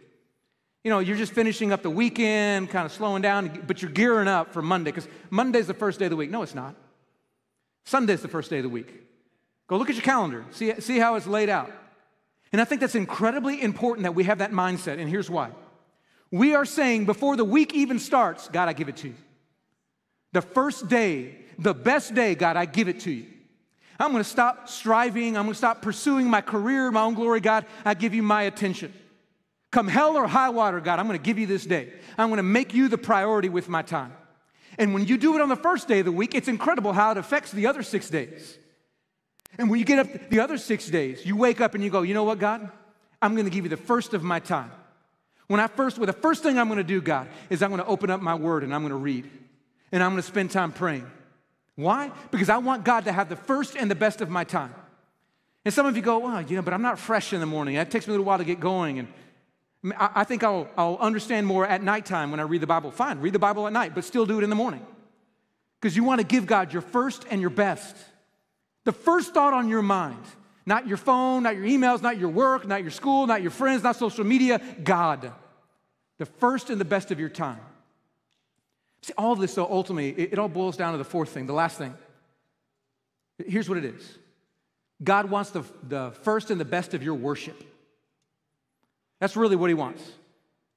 [0.85, 4.29] You know, you're just finishing up the weekend, kind of slowing down, but you're gearing
[4.29, 6.31] up for Monday because Monday's the first day of the week.
[6.31, 6.75] No, it's not.
[7.85, 9.03] Sunday's the first day of the week.
[9.67, 11.71] Go look at your calendar, see, see how it's laid out.
[12.53, 15.51] And I think that's incredibly important that we have that mindset, and here's why.
[16.31, 19.15] We are saying before the week even starts, God, I give it to you.
[20.33, 23.27] The first day, the best day, God, I give it to you.
[23.99, 27.67] I'm gonna stop striving, I'm gonna stop pursuing my career, my own glory, God.
[27.85, 28.93] I give you my attention.
[29.71, 31.93] Come hell or high water, God, I'm gonna give you this day.
[32.19, 34.13] I'm gonna make you the priority with my time.
[34.79, 37.11] And when you do it on the first day of the week, it's incredible how
[37.13, 38.57] it affects the other six days.
[39.59, 42.03] And when you get up the other six days, you wake up and you go,
[42.03, 42.71] you know what, God?
[43.21, 44.71] I'm going to give you the first of my time.
[45.47, 47.83] When I first, well, the first thing I'm going to do, God, is I'm going
[47.83, 49.29] to open up my word and I'm going to read.
[49.93, 51.07] And I'm going to spend time praying.
[51.75, 52.11] Why?
[52.31, 54.75] Because I want God to have the first and the best of my time.
[55.65, 57.77] And some of you go, well, you know, but I'm not fresh in the morning.
[57.77, 58.99] It takes me a little while to get going.
[58.99, 59.09] And
[59.99, 62.93] I think I'll, I'll understand more at nighttime when I read the Bible.
[62.93, 64.87] Fine, read the Bible at night, but still do it in the morning.
[65.81, 67.97] Because you want to give God your first and your best.
[68.85, 70.25] The first thought on your mind,
[70.67, 73.83] not your phone, not your emails, not your work, not your school, not your friends,
[73.83, 75.33] not social media, God.
[76.19, 77.61] The first and the best of your time.
[79.03, 81.47] See, all of this, though, ultimately, it, it all boils down to the fourth thing,
[81.47, 81.95] the last thing.
[83.45, 84.19] Here's what it is
[85.03, 87.72] God wants the, the first and the best of your worship.
[89.23, 90.03] That's really what he wants.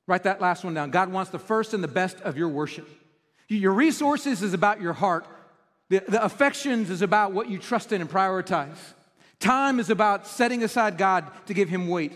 [0.06, 0.92] Write that last one down.
[0.92, 2.88] God wants the first and the best of your worship.
[3.48, 5.26] Your resources is about your heart.
[5.90, 8.78] The, the affections is about what you trust in and prioritize.
[9.40, 12.16] Time is about setting aside God to give him weight.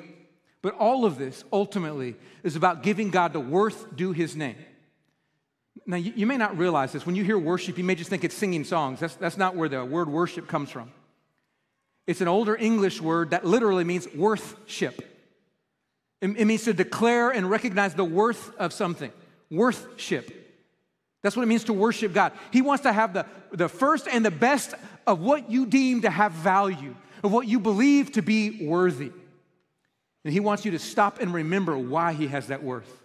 [0.61, 4.57] But all of this ultimately is about giving God the worth due his name.
[5.87, 7.07] Now, you, you, may not realize this.
[7.07, 8.99] When you hear worship, you may just think it's singing songs.
[8.99, 10.91] That's, that's not where the word worship comes from.
[12.05, 15.08] It's an older English word that literally means worthship.
[16.21, 19.12] It means to declare and recognize the worth of something.
[19.49, 20.36] Worthship.
[21.21, 22.34] That's what it means to worship God.
[22.51, 24.73] He wants to have the, the first and the best
[25.08, 29.08] of what you deem to have value, of what you believe to be worthy.
[29.08, 29.19] And
[30.25, 33.03] And he wants you to stop and remember why he has that worth.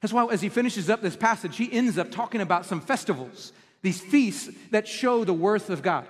[0.00, 3.52] That's why, as he finishes up this passage, he ends up talking about some festivals,
[3.82, 6.06] these feasts that show the worth of God.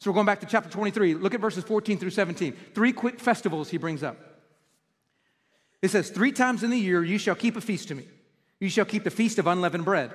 [0.00, 1.14] So we're going back to chapter 23.
[1.14, 2.56] Look at verses 14 through 17.
[2.74, 4.16] Three quick festivals he brings up.
[5.82, 8.06] It says, Three times in the year you shall keep a feast to me.
[8.60, 10.12] You shall keep the feast of unleavened bread.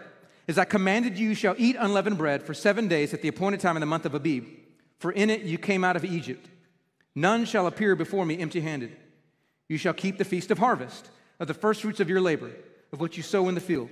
[0.47, 3.61] As I commanded you, you shall eat unleavened bread for seven days at the appointed
[3.61, 4.45] time in the month of Abib,
[4.99, 6.49] for in it you came out of Egypt.
[7.15, 8.95] None shall appear before me empty handed.
[9.69, 12.51] You shall keep the feast of harvest, of the firstfruits of your labor,
[12.91, 13.89] of what you sow in the field.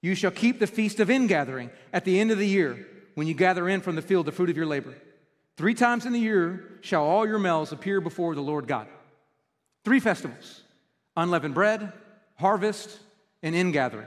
[0.00, 3.34] You shall keep the feast of ingathering at the end of the year, when you
[3.34, 4.94] gather in from the field the fruit of your labor.
[5.58, 8.86] Three times in the year shall all your males appear before the Lord God.
[9.84, 10.62] Three festivals
[11.16, 11.92] unleavened bread,
[12.36, 12.98] harvest,
[13.42, 14.06] and ingathering.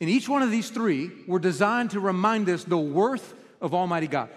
[0.00, 4.08] And each one of these three were designed to remind us the worth of Almighty
[4.08, 4.30] God.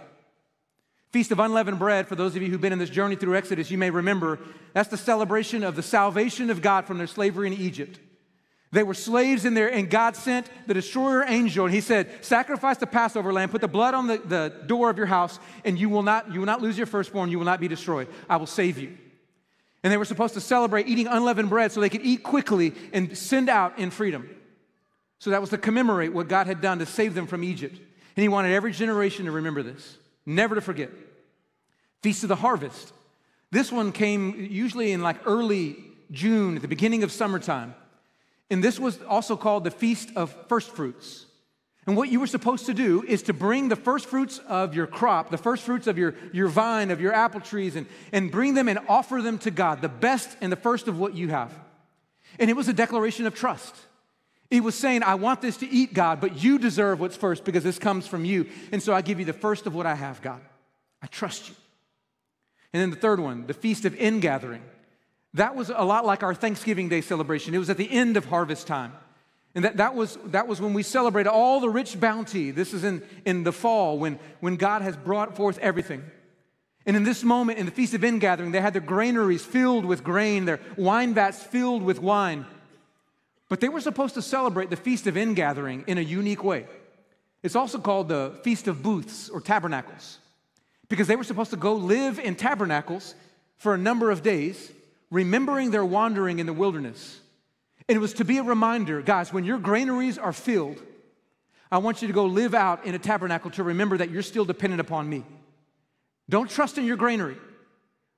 [1.11, 3.71] Feast of Unleavened Bread, for those of you who've been in this journey through Exodus,
[3.71, 4.37] you may remember
[4.73, 7.99] that's the celebration of the salvation of God from their slavery in Egypt.
[8.71, 12.77] They were slaves in there, and God sent the destroyer angel, and he said, Sacrifice
[12.77, 15.87] the Passover lamb, put the blood on the, the door of your house, and you
[15.87, 18.09] will, not, you will not lose your firstborn, you will not be destroyed.
[18.29, 18.97] I will save you.
[19.85, 23.15] And they were supposed to celebrate eating unleavened bread so they could eat quickly and
[23.15, 24.27] send out in freedom.
[25.19, 27.75] So that was to commemorate what God had done to save them from Egypt.
[27.75, 30.89] And he wanted every generation to remember this, never to forget.
[32.01, 32.93] Feast of the Harvest.
[33.51, 35.77] This one came usually in like early
[36.09, 37.75] June, at the beginning of summertime.
[38.49, 41.24] And this was also called the Feast of First Fruits.
[41.87, 44.87] And what you were supposed to do is to bring the first fruits of your
[44.87, 48.55] crop, the first fruits of your, your vine, of your apple trees, and, and bring
[48.55, 51.53] them and offer them to God, the best and the first of what you have.
[52.39, 53.75] And it was a declaration of trust.
[54.49, 57.63] It was saying, I want this to eat, God, but you deserve what's first because
[57.63, 58.47] this comes from you.
[58.71, 60.41] And so I give you the first of what I have, God.
[61.03, 61.55] I trust you.
[62.73, 64.63] And then the third one, the Feast of Ingathering.
[65.35, 67.53] That was a lot like our Thanksgiving Day celebration.
[67.53, 68.93] It was at the end of harvest time.
[69.55, 72.51] And that, that, was, that was when we celebrated all the rich bounty.
[72.51, 76.03] This is in, in the fall when, when God has brought forth everything.
[76.85, 80.03] And in this moment, in the Feast of Ingathering, they had their granaries filled with
[80.03, 82.45] grain, their wine vats filled with wine.
[83.47, 86.67] But they were supposed to celebrate the Feast of Ingathering in a unique way.
[87.41, 90.19] It's also called the Feast of Booths or Tabernacles
[90.89, 93.15] because they were supposed to go live in tabernacles
[93.57, 94.71] for a number of days
[95.09, 97.21] remembering their wandering in the wilderness.
[97.87, 100.81] And it was to be a reminder, guys, when your granaries are filled,
[101.71, 104.45] I want you to go live out in a tabernacle to remember that you're still
[104.45, 105.23] dependent upon me.
[106.29, 107.37] Don't trust in your granary.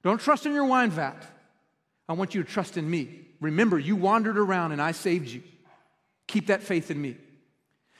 [0.03, 1.25] Don't trust in your wine vat.
[2.07, 3.25] I want you to trust in me.
[3.41, 5.43] Remember, you wandered around and I saved you.
[6.27, 7.17] Keep that faith in me.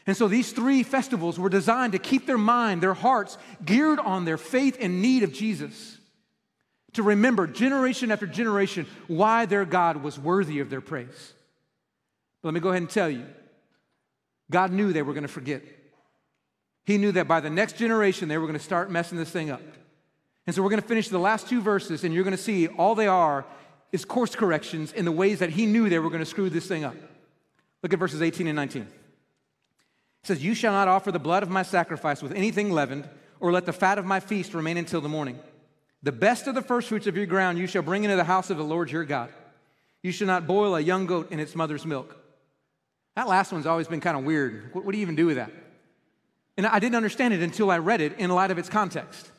[0.06, 4.24] And so these three festivals were designed to keep their mind, their hearts geared on
[4.24, 5.98] their faith and need of Jesus
[6.94, 11.34] to remember generation after generation why their God was worthy of their praise.
[12.42, 13.26] But let me go ahead and tell you
[14.50, 15.62] God knew they were going to forget.
[16.86, 19.50] He knew that by the next generation they were going to start messing this thing
[19.50, 19.62] up.
[20.46, 22.68] And so we're going to finish the last two verses, and you're going to see
[22.68, 23.46] all they are
[23.92, 26.68] is course corrections in the ways that he knew they were going to screw this
[26.68, 26.96] thing up.
[27.84, 28.84] Look at verses 18 and 19.
[28.84, 28.88] It
[30.24, 33.66] says, You shall not offer the blood of my sacrifice with anything leavened, or let
[33.66, 35.40] the fat of my feast remain until the morning.
[36.04, 38.58] The best of the firstfruits of your ground you shall bring into the house of
[38.58, 39.30] the Lord your God.
[40.02, 42.16] You shall not boil a young goat in its mother's milk.
[43.18, 44.70] That last one's always been kind of weird.
[44.74, 45.50] What, what do you even do with that?
[46.56, 49.32] And I didn't understand it until I read it in light of its context.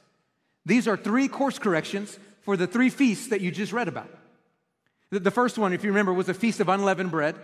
[0.67, 4.11] These are three course corrections for the three feasts that you just read about.
[5.11, 7.37] The first one, if you remember, was the Feast of Unleavened Bread.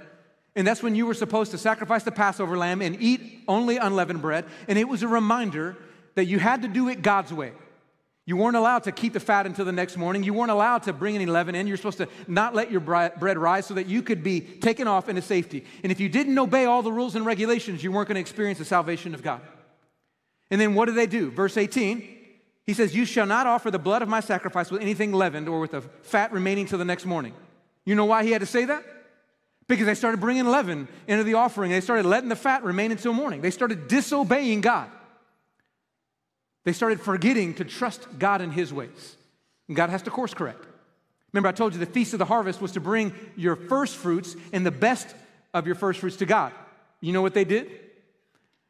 [0.56, 4.20] And that's when you were supposed to sacrifice the Passover lamb and eat only unleavened
[4.20, 4.44] bread.
[4.66, 5.76] And it was a reminder
[6.16, 7.52] that you had to do it God's way.
[8.26, 10.22] You weren't allowed to keep the fat until the next morning.
[10.22, 11.66] You weren't allowed to bring any leaven in.
[11.66, 15.10] You're supposed to not let your bread rise so that you could be taken off
[15.10, 15.64] into safety.
[15.82, 18.58] And if you didn't obey all the rules and regulations, you weren't going to experience
[18.58, 19.42] the salvation of God.
[20.50, 21.30] And then what do they do?
[21.30, 22.02] Verse 18,
[22.64, 25.60] he says, You shall not offer the blood of my sacrifice with anything leavened or
[25.60, 27.34] with the fat remaining till the next morning.
[27.84, 28.84] You know why he had to say that?
[29.68, 31.70] Because they started bringing leaven into the offering.
[31.70, 33.42] They started letting the fat remain until morning.
[33.42, 34.90] They started disobeying God.
[36.64, 39.16] They started forgetting to trust God in His ways.
[39.68, 40.66] And God has to course correct.
[41.33, 44.37] Remember, I told you the Feast of the Harvest was to bring your first fruits
[44.53, 45.14] and the best
[45.53, 46.53] of your first fruits to God.
[47.00, 47.70] You know what they did?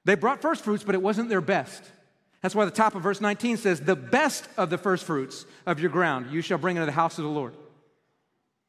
[0.04, 1.82] They brought first fruits, but it wasn't their best.
[2.42, 5.80] That's why the top of verse 19 says, The best of the first fruits of
[5.80, 7.54] your ground you shall bring into the house of the Lord.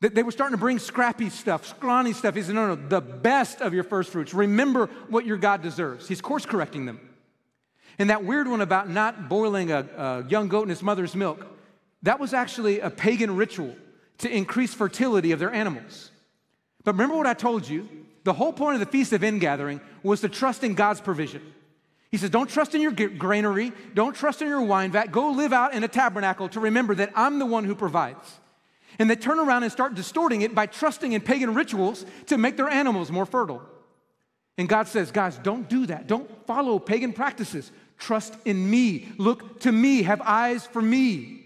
[0.02, 2.36] They were starting to bring scrappy stuff, scrawny stuff.
[2.36, 4.34] He said, No, no, the best of your first fruits.
[4.34, 6.08] Remember what your God deserves.
[6.08, 7.00] He's course correcting them.
[7.98, 11.46] And that weird one about not boiling a, a young goat in its mother's milk,
[12.04, 13.76] that was actually a pagan ritual
[14.20, 16.12] to increase fertility of their animals.
[16.84, 17.88] But remember what I told you?
[18.24, 21.42] The whole point of the Feast of Ingathering was to trust in God's provision.
[22.12, 25.12] He says, Don't trust in your granary, don't trust in your wine vat.
[25.12, 28.40] Go live out in a tabernacle to remember that I'm the one who provides.
[28.98, 32.56] And they turn around and start distorting it by trusting in pagan rituals to make
[32.56, 33.62] their animals more fertile.
[34.58, 36.08] And God says, Guys, don't do that.
[36.08, 37.72] Don't follow pagan practices.
[37.98, 39.10] Trust in me.
[39.18, 40.04] Look to me.
[40.04, 41.46] Have eyes for me.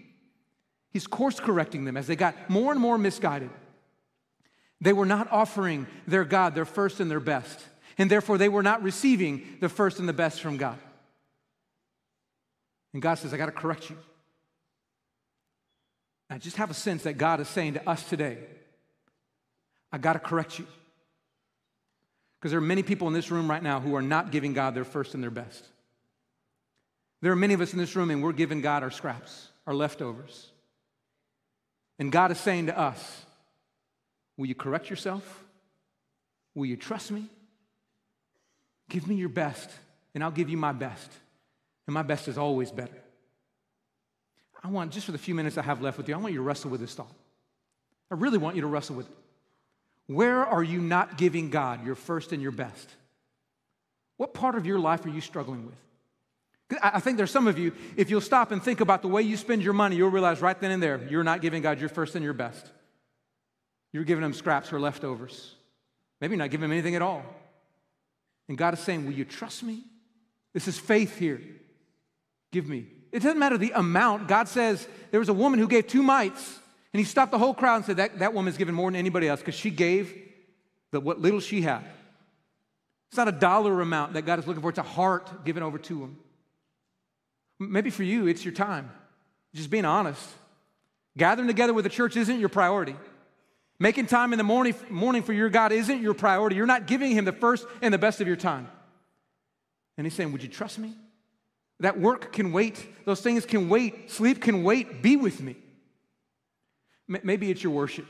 [0.92, 3.50] He's course correcting them as they got more and more misguided.
[4.80, 7.60] They were not offering their God their first and their best,
[7.98, 10.78] and therefore they were not receiving the first and the best from God.
[12.92, 13.96] And God says, I got to correct you.
[16.28, 18.38] I just have a sense that God is saying to us today,
[19.92, 20.66] I got to correct you.
[22.40, 24.74] Because there are many people in this room right now who are not giving God
[24.74, 25.62] their first and their best.
[27.20, 29.74] There are many of us in this room, and we're giving God our scraps, our
[29.74, 30.50] leftovers.
[31.98, 33.24] And God is saying to us,
[34.38, 35.44] Will you correct yourself?
[36.54, 37.26] Will you trust me?
[38.88, 39.68] Give me your best,
[40.14, 41.12] and I'll give you my best.
[41.86, 42.96] And my best is always better.
[44.64, 46.38] I want, just for the few minutes I have left with you, I want you
[46.38, 47.12] to wrestle with this thought.
[48.10, 49.16] I really want you to wrestle with it.
[50.10, 52.90] Where are you not giving God your first and your best?
[54.16, 56.80] What part of your life are you struggling with?
[56.82, 59.36] I think there's some of you, if you'll stop and think about the way you
[59.36, 62.16] spend your money, you'll realize right then and there, you're not giving God your first
[62.16, 62.72] and your best.
[63.92, 65.54] You're giving him scraps or leftovers.
[66.20, 67.22] Maybe not giving him anything at all.
[68.48, 69.84] And God is saying, Will you trust me?
[70.52, 71.40] This is faith here.
[72.50, 72.88] Give me.
[73.12, 74.26] It doesn't matter the amount.
[74.26, 76.58] God says there was a woman who gave two mites,
[76.92, 79.28] and he stopped the whole crowd and said, That, that woman's given more than anybody
[79.28, 80.16] else because she gave
[80.90, 81.84] the, what little she had.
[83.10, 85.78] It's not a dollar amount that God is looking for, it's a heart given over
[85.78, 86.16] to him.
[87.58, 88.90] Maybe for you, it's your time.
[89.54, 90.26] Just being honest.
[91.18, 92.96] Gathering together with the church isn't your priority.
[93.78, 96.56] Making time in the morning, morning for your God isn't your priority.
[96.56, 98.68] You're not giving Him the first and the best of your time.
[99.96, 100.94] And He's saying, Would you trust me?
[101.80, 102.86] That work can wait.
[103.06, 104.10] Those things can wait.
[104.10, 105.02] Sleep can wait.
[105.02, 105.56] Be with me.
[107.10, 108.06] Maybe it's your worship.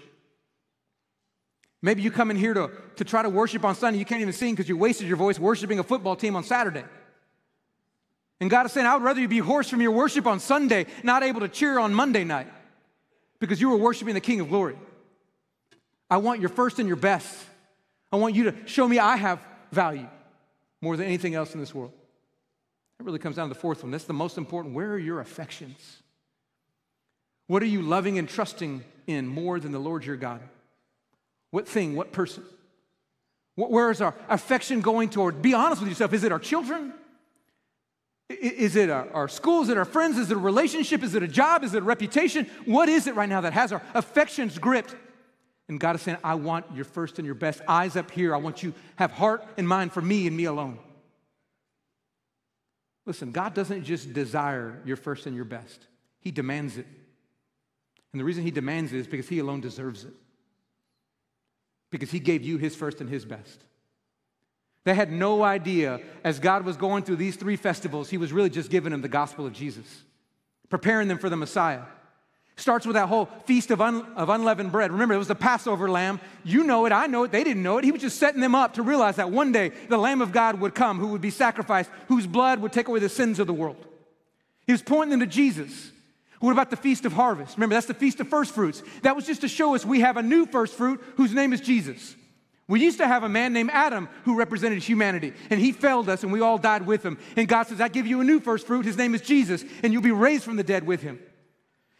[1.80, 3.98] Maybe you come in here to, to try to worship on Sunday.
[3.98, 6.84] You can't even sing because you wasted your voice worshiping a football team on Saturday.
[8.40, 10.84] And God is saying, I would rather you be hoarse from your worship on Sunday,
[11.02, 12.48] not able to cheer on Monday night,
[13.38, 14.76] because you were worshiping the King of Glory.
[16.10, 17.34] I want your first and your best.
[18.12, 20.08] I want you to show me I have value
[20.82, 21.92] more than anything else in this world.
[22.98, 23.92] That really comes down to the fourth one.
[23.92, 24.74] That's the most important.
[24.74, 25.99] Where are your affections?
[27.50, 30.40] What are you loving and trusting in more than the Lord your God?
[31.50, 32.44] What thing, what person?
[33.56, 35.42] Where is our affection going toward?
[35.42, 36.12] Be honest with yourself.
[36.12, 36.92] Is it our children?
[38.28, 39.66] Is it our, schools?
[39.66, 40.16] Is it our friends?
[40.16, 41.02] Is it a relationship?
[41.02, 41.64] Is it a job?
[41.64, 42.46] Is it a reputation?
[42.66, 44.94] What is it right now that has our affections gripped?
[45.68, 47.62] And God is saying, I want your first and your best.
[47.66, 48.32] Eyes up here.
[48.32, 50.78] I want you have heart and mind for me and me alone.
[53.06, 55.88] Listen, God doesn't just desire your first and your best,
[56.20, 56.86] He demands it.
[58.12, 60.14] And the reason He demands it is because He alone deserves it.
[61.90, 63.64] Because He gave you His first and His best.
[64.84, 68.50] They had no idea as God was going through these three festivals, He was really
[68.50, 70.02] just giving them the gospel of Jesus,
[70.68, 71.82] preparing them for the Messiah.
[72.56, 74.92] Starts with that whole feast of, un, of unleavened bread.
[74.92, 76.20] Remember, it was the Passover lamb.
[76.44, 77.84] You know it, I know it, they didn't know it.
[77.84, 80.60] He was just setting them up to realize that one day the Lamb of God
[80.60, 83.54] would come, who would be sacrificed, whose blood would take away the sins of the
[83.54, 83.86] world.
[84.66, 85.90] He was pointing them to Jesus.
[86.40, 87.56] What about the Feast of Harvest?
[87.56, 88.82] Remember, that's the Feast of First Fruits.
[89.02, 91.60] That was just to show us we have a new first fruit whose name is
[91.60, 92.16] Jesus.
[92.66, 96.22] We used to have a man named Adam who represented humanity, and he failed us,
[96.22, 97.18] and we all died with him.
[97.36, 98.86] And God says, I give you a new first fruit.
[98.86, 101.18] His name is Jesus, and you'll be raised from the dead with him.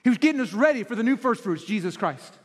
[0.05, 2.39] He was getting us ready for the new first fruits, Jesus Christ.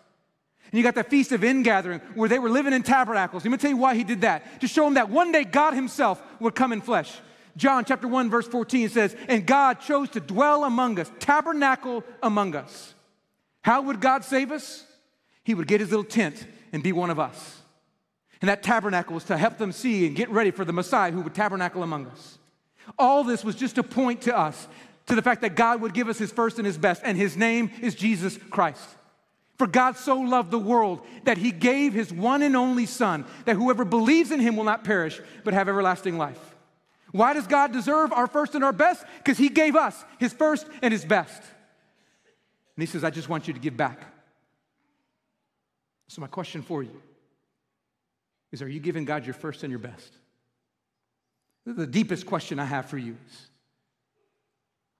[0.71, 3.45] And you got that feast of ingathering where they were living in tabernacles.
[3.45, 4.59] Let me tell you why he did that.
[4.61, 7.13] To show them that one day God himself would come in flesh.
[7.57, 12.55] John chapter 1, verse 14 says, And God chose to dwell among us, tabernacle among
[12.55, 12.93] us.
[13.61, 14.85] How would God save us?
[15.43, 17.61] He would get his little tent and be one of us.
[18.41, 21.21] And that tabernacle was to help them see and get ready for the Messiah who
[21.21, 22.37] would tabernacle among us.
[22.99, 24.67] All this was just to point to us
[25.07, 27.37] to the fact that God would give us his first and his best, and his
[27.37, 28.87] name is Jesus Christ.
[29.57, 33.55] For God so loved the world that he gave his one and only Son, that
[33.55, 36.54] whoever believes in him will not perish, but have everlasting life.
[37.15, 39.05] Why does God deserve our first and our best?
[39.19, 41.41] Because he gave us his first and his best.
[42.75, 44.01] And he says, I just want you to give back.
[46.09, 47.01] So, my question for you
[48.51, 50.11] is Are you giving God your first and your best?
[51.65, 53.47] The deepest question I have for you is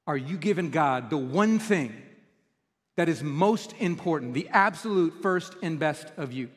[0.07, 2.01] Are you giving God the one thing
[2.95, 6.49] that is most important, the absolute first and best of you.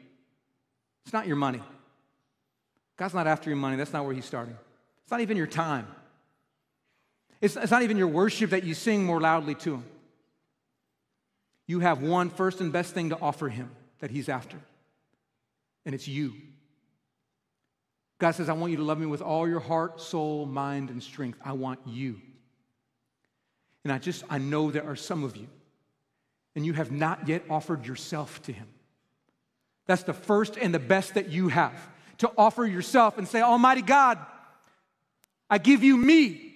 [1.05, 1.63] It's not your money.
[2.97, 3.77] God's not after your money.
[3.77, 4.57] That's not where He's starting.
[5.09, 5.87] It's not even your time.
[7.41, 9.85] It's, it's not even your worship that you sing more loudly to Him.
[11.67, 14.59] You have one first and best thing to offer Him that He's after,
[15.87, 16.35] and it's you.
[18.19, 21.03] God says, I want you to love me with all your heart, soul, mind, and
[21.03, 21.39] strength.
[21.43, 22.21] I want you.
[23.85, 25.49] And I just, I know there are some of you,
[26.55, 28.69] and you have not yet offered yourself to Him.
[29.87, 31.89] That's the first and the best that you have
[32.19, 34.19] to offer yourself and say, Almighty God,
[35.51, 36.53] I give you me.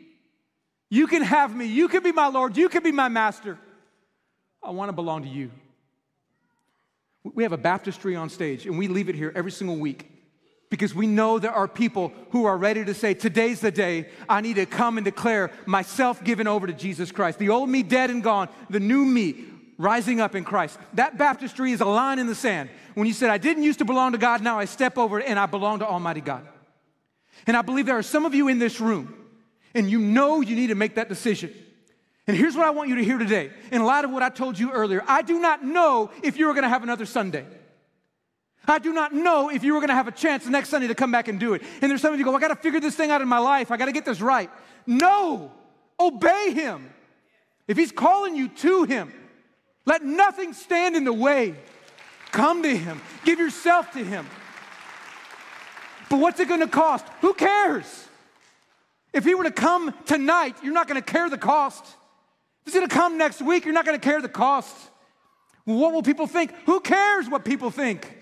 [0.91, 1.67] You can have me.
[1.67, 2.57] You can be my Lord.
[2.57, 3.59] You can be my master.
[4.63, 5.51] I want to belong to you.
[7.25, 10.11] We have a baptistry on stage, and we leave it here every single week
[10.71, 14.41] because we know there are people who are ready to say, Today's the day I
[14.41, 17.39] need to come and declare myself given over to Jesus Christ.
[17.39, 19.45] The old me dead and gone, the new me
[19.79, 20.79] rising up in Christ.
[20.95, 22.71] That baptistry is a line in the sand.
[22.95, 25.27] When you said, I didn't used to belong to God, now I step over it
[25.27, 26.47] and I belong to Almighty God.
[27.47, 29.15] And I believe there are some of you in this room,
[29.75, 31.53] and you know you need to make that decision.
[32.27, 33.51] And here's what I want you to hear today.
[33.73, 36.53] In light of what I told you earlier, I do not know if you are
[36.53, 37.45] going to have another Sunday.
[38.67, 40.87] I do not know if you were going to have a chance the next Sunday
[40.87, 41.63] to come back and do it.
[41.81, 43.39] And there's some of you go, I got to figure this thing out in my
[43.39, 43.73] life.
[43.73, 44.51] I got to get this right.
[44.87, 45.51] No,
[45.99, 46.89] obey him.
[47.67, 49.13] If he's calling you to him,
[49.85, 51.57] let nothing stand in the way.
[52.31, 54.27] Come to him, give yourself to him.
[56.13, 57.07] But what's it to cost?
[57.23, 57.87] Who cares?
[59.15, 61.83] If he were to come tonight, you're not to care the cost.
[62.67, 64.77] If he's to come next week, you're not to care the cost.
[65.65, 66.53] what will people think?
[66.67, 68.15] Who cares what people think?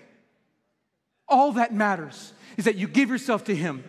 [1.26, 3.82] All that matters is that you give yourself to him.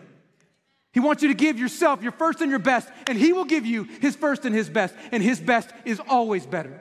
[0.92, 3.64] He wants you to give yourself your first and your best, and he will give
[3.64, 6.80] you his first and his best, and his best is always better.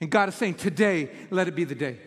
[0.00, 1.98] And God is saying, today, let it be the day.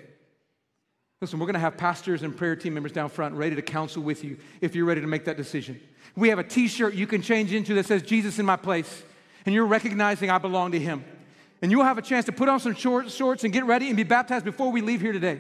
[1.22, 4.02] Listen, we're going to have pastors and prayer team members down front ready to counsel
[4.02, 5.80] with you if you're ready to make that decision.
[6.16, 9.04] We have a t shirt you can change into that says, Jesus in my place,
[9.46, 11.06] and you're recognizing I belong to Him.
[11.62, 13.96] And you'll have a chance to put on some short, shorts and get ready and
[13.96, 15.40] be baptized before we leave here today.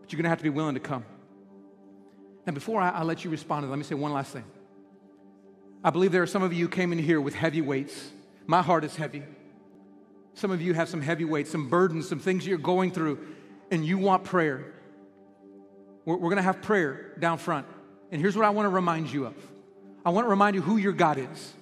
[0.00, 1.04] But you're going to have to be willing to come.
[2.46, 4.44] And before I, I let you respond, let me say one last thing.
[5.84, 8.12] I believe there are some of you who came in here with heavy weights.
[8.46, 9.24] My heart is heavy.
[10.32, 13.18] Some of you have some heavy weights, some burdens, some things you're going through
[13.70, 14.64] and you want prayer,
[16.04, 17.66] we're, we're going to have prayer down front.
[18.10, 19.34] And here's what I want to remind you of
[20.04, 21.54] I want to remind you who your God is.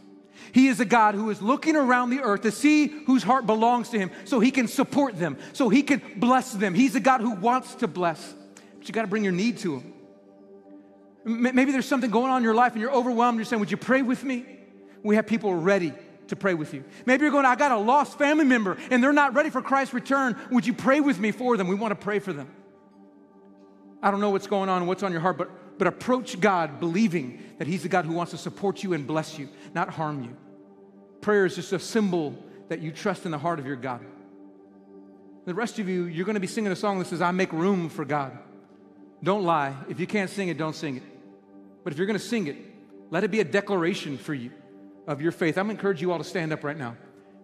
[0.52, 3.90] He is a God who is looking around the earth to see whose heart belongs
[3.90, 6.74] to him so he can support them, so he can bless them.
[6.74, 8.34] He's a God who wants to bless,
[8.78, 9.92] but you got to bring your need to him.
[11.24, 13.38] Maybe there's something going on in your life and you're overwhelmed.
[13.38, 14.44] You're saying, Would you pray with me?
[15.04, 15.92] We have people ready
[16.32, 16.82] to pray with you.
[17.04, 19.92] Maybe you're going, I got a lost family member and they're not ready for Christ's
[19.92, 20.34] return.
[20.50, 21.68] Would you pray with me for them?
[21.68, 22.50] We want to pray for them.
[24.02, 27.42] I don't know what's going on, what's on your heart, but, but approach God believing
[27.58, 30.34] that He's the God who wants to support you and bless you, not harm you.
[31.20, 32.34] Prayer is just a symbol
[32.68, 34.00] that you trust in the heart of your God.
[35.44, 37.52] The rest of you, you're going to be singing a song that says, I make
[37.52, 38.38] room for God.
[39.22, 39.74] Don't lie.
[39.90, 41.02] If you can't sing it, don't sing it.
[41.84, 42.56] But if you're going to sing it,
[43.10, 44.50] let it be a declaration for you
[45.06, 45.58] of your faith.
[45.58, 46.96] I'm going to encourage you all to stand up right now.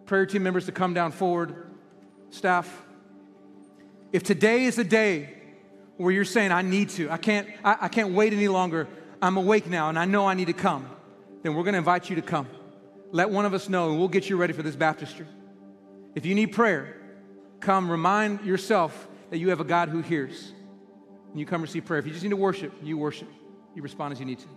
[0.06, 1.70] Prayer team members to come down forward.
[2.30, 2.84] Staff,
[4.12, 5.34] if today is a day
[5.96, 8.88] where you're saying, I need to, I can't, I, I can't wait any longer,
[9.20, 10.88] I'm awake now and I know I need to come,
[11.42, 12.46] then we're going to invite you to come.
[13.10, 15.26] Let one of us know and we'll get you ready for this baptistry.
[16.14, 16.96] If you need prayer,
[17.60, 20.52] come remind yourself that you have a God who hears.
[21.30, 22.00] And you come receive prayer.
[22.00, 23.28] If you just need to worship, you worship.
[23.74, 24.48] You respond as you need to.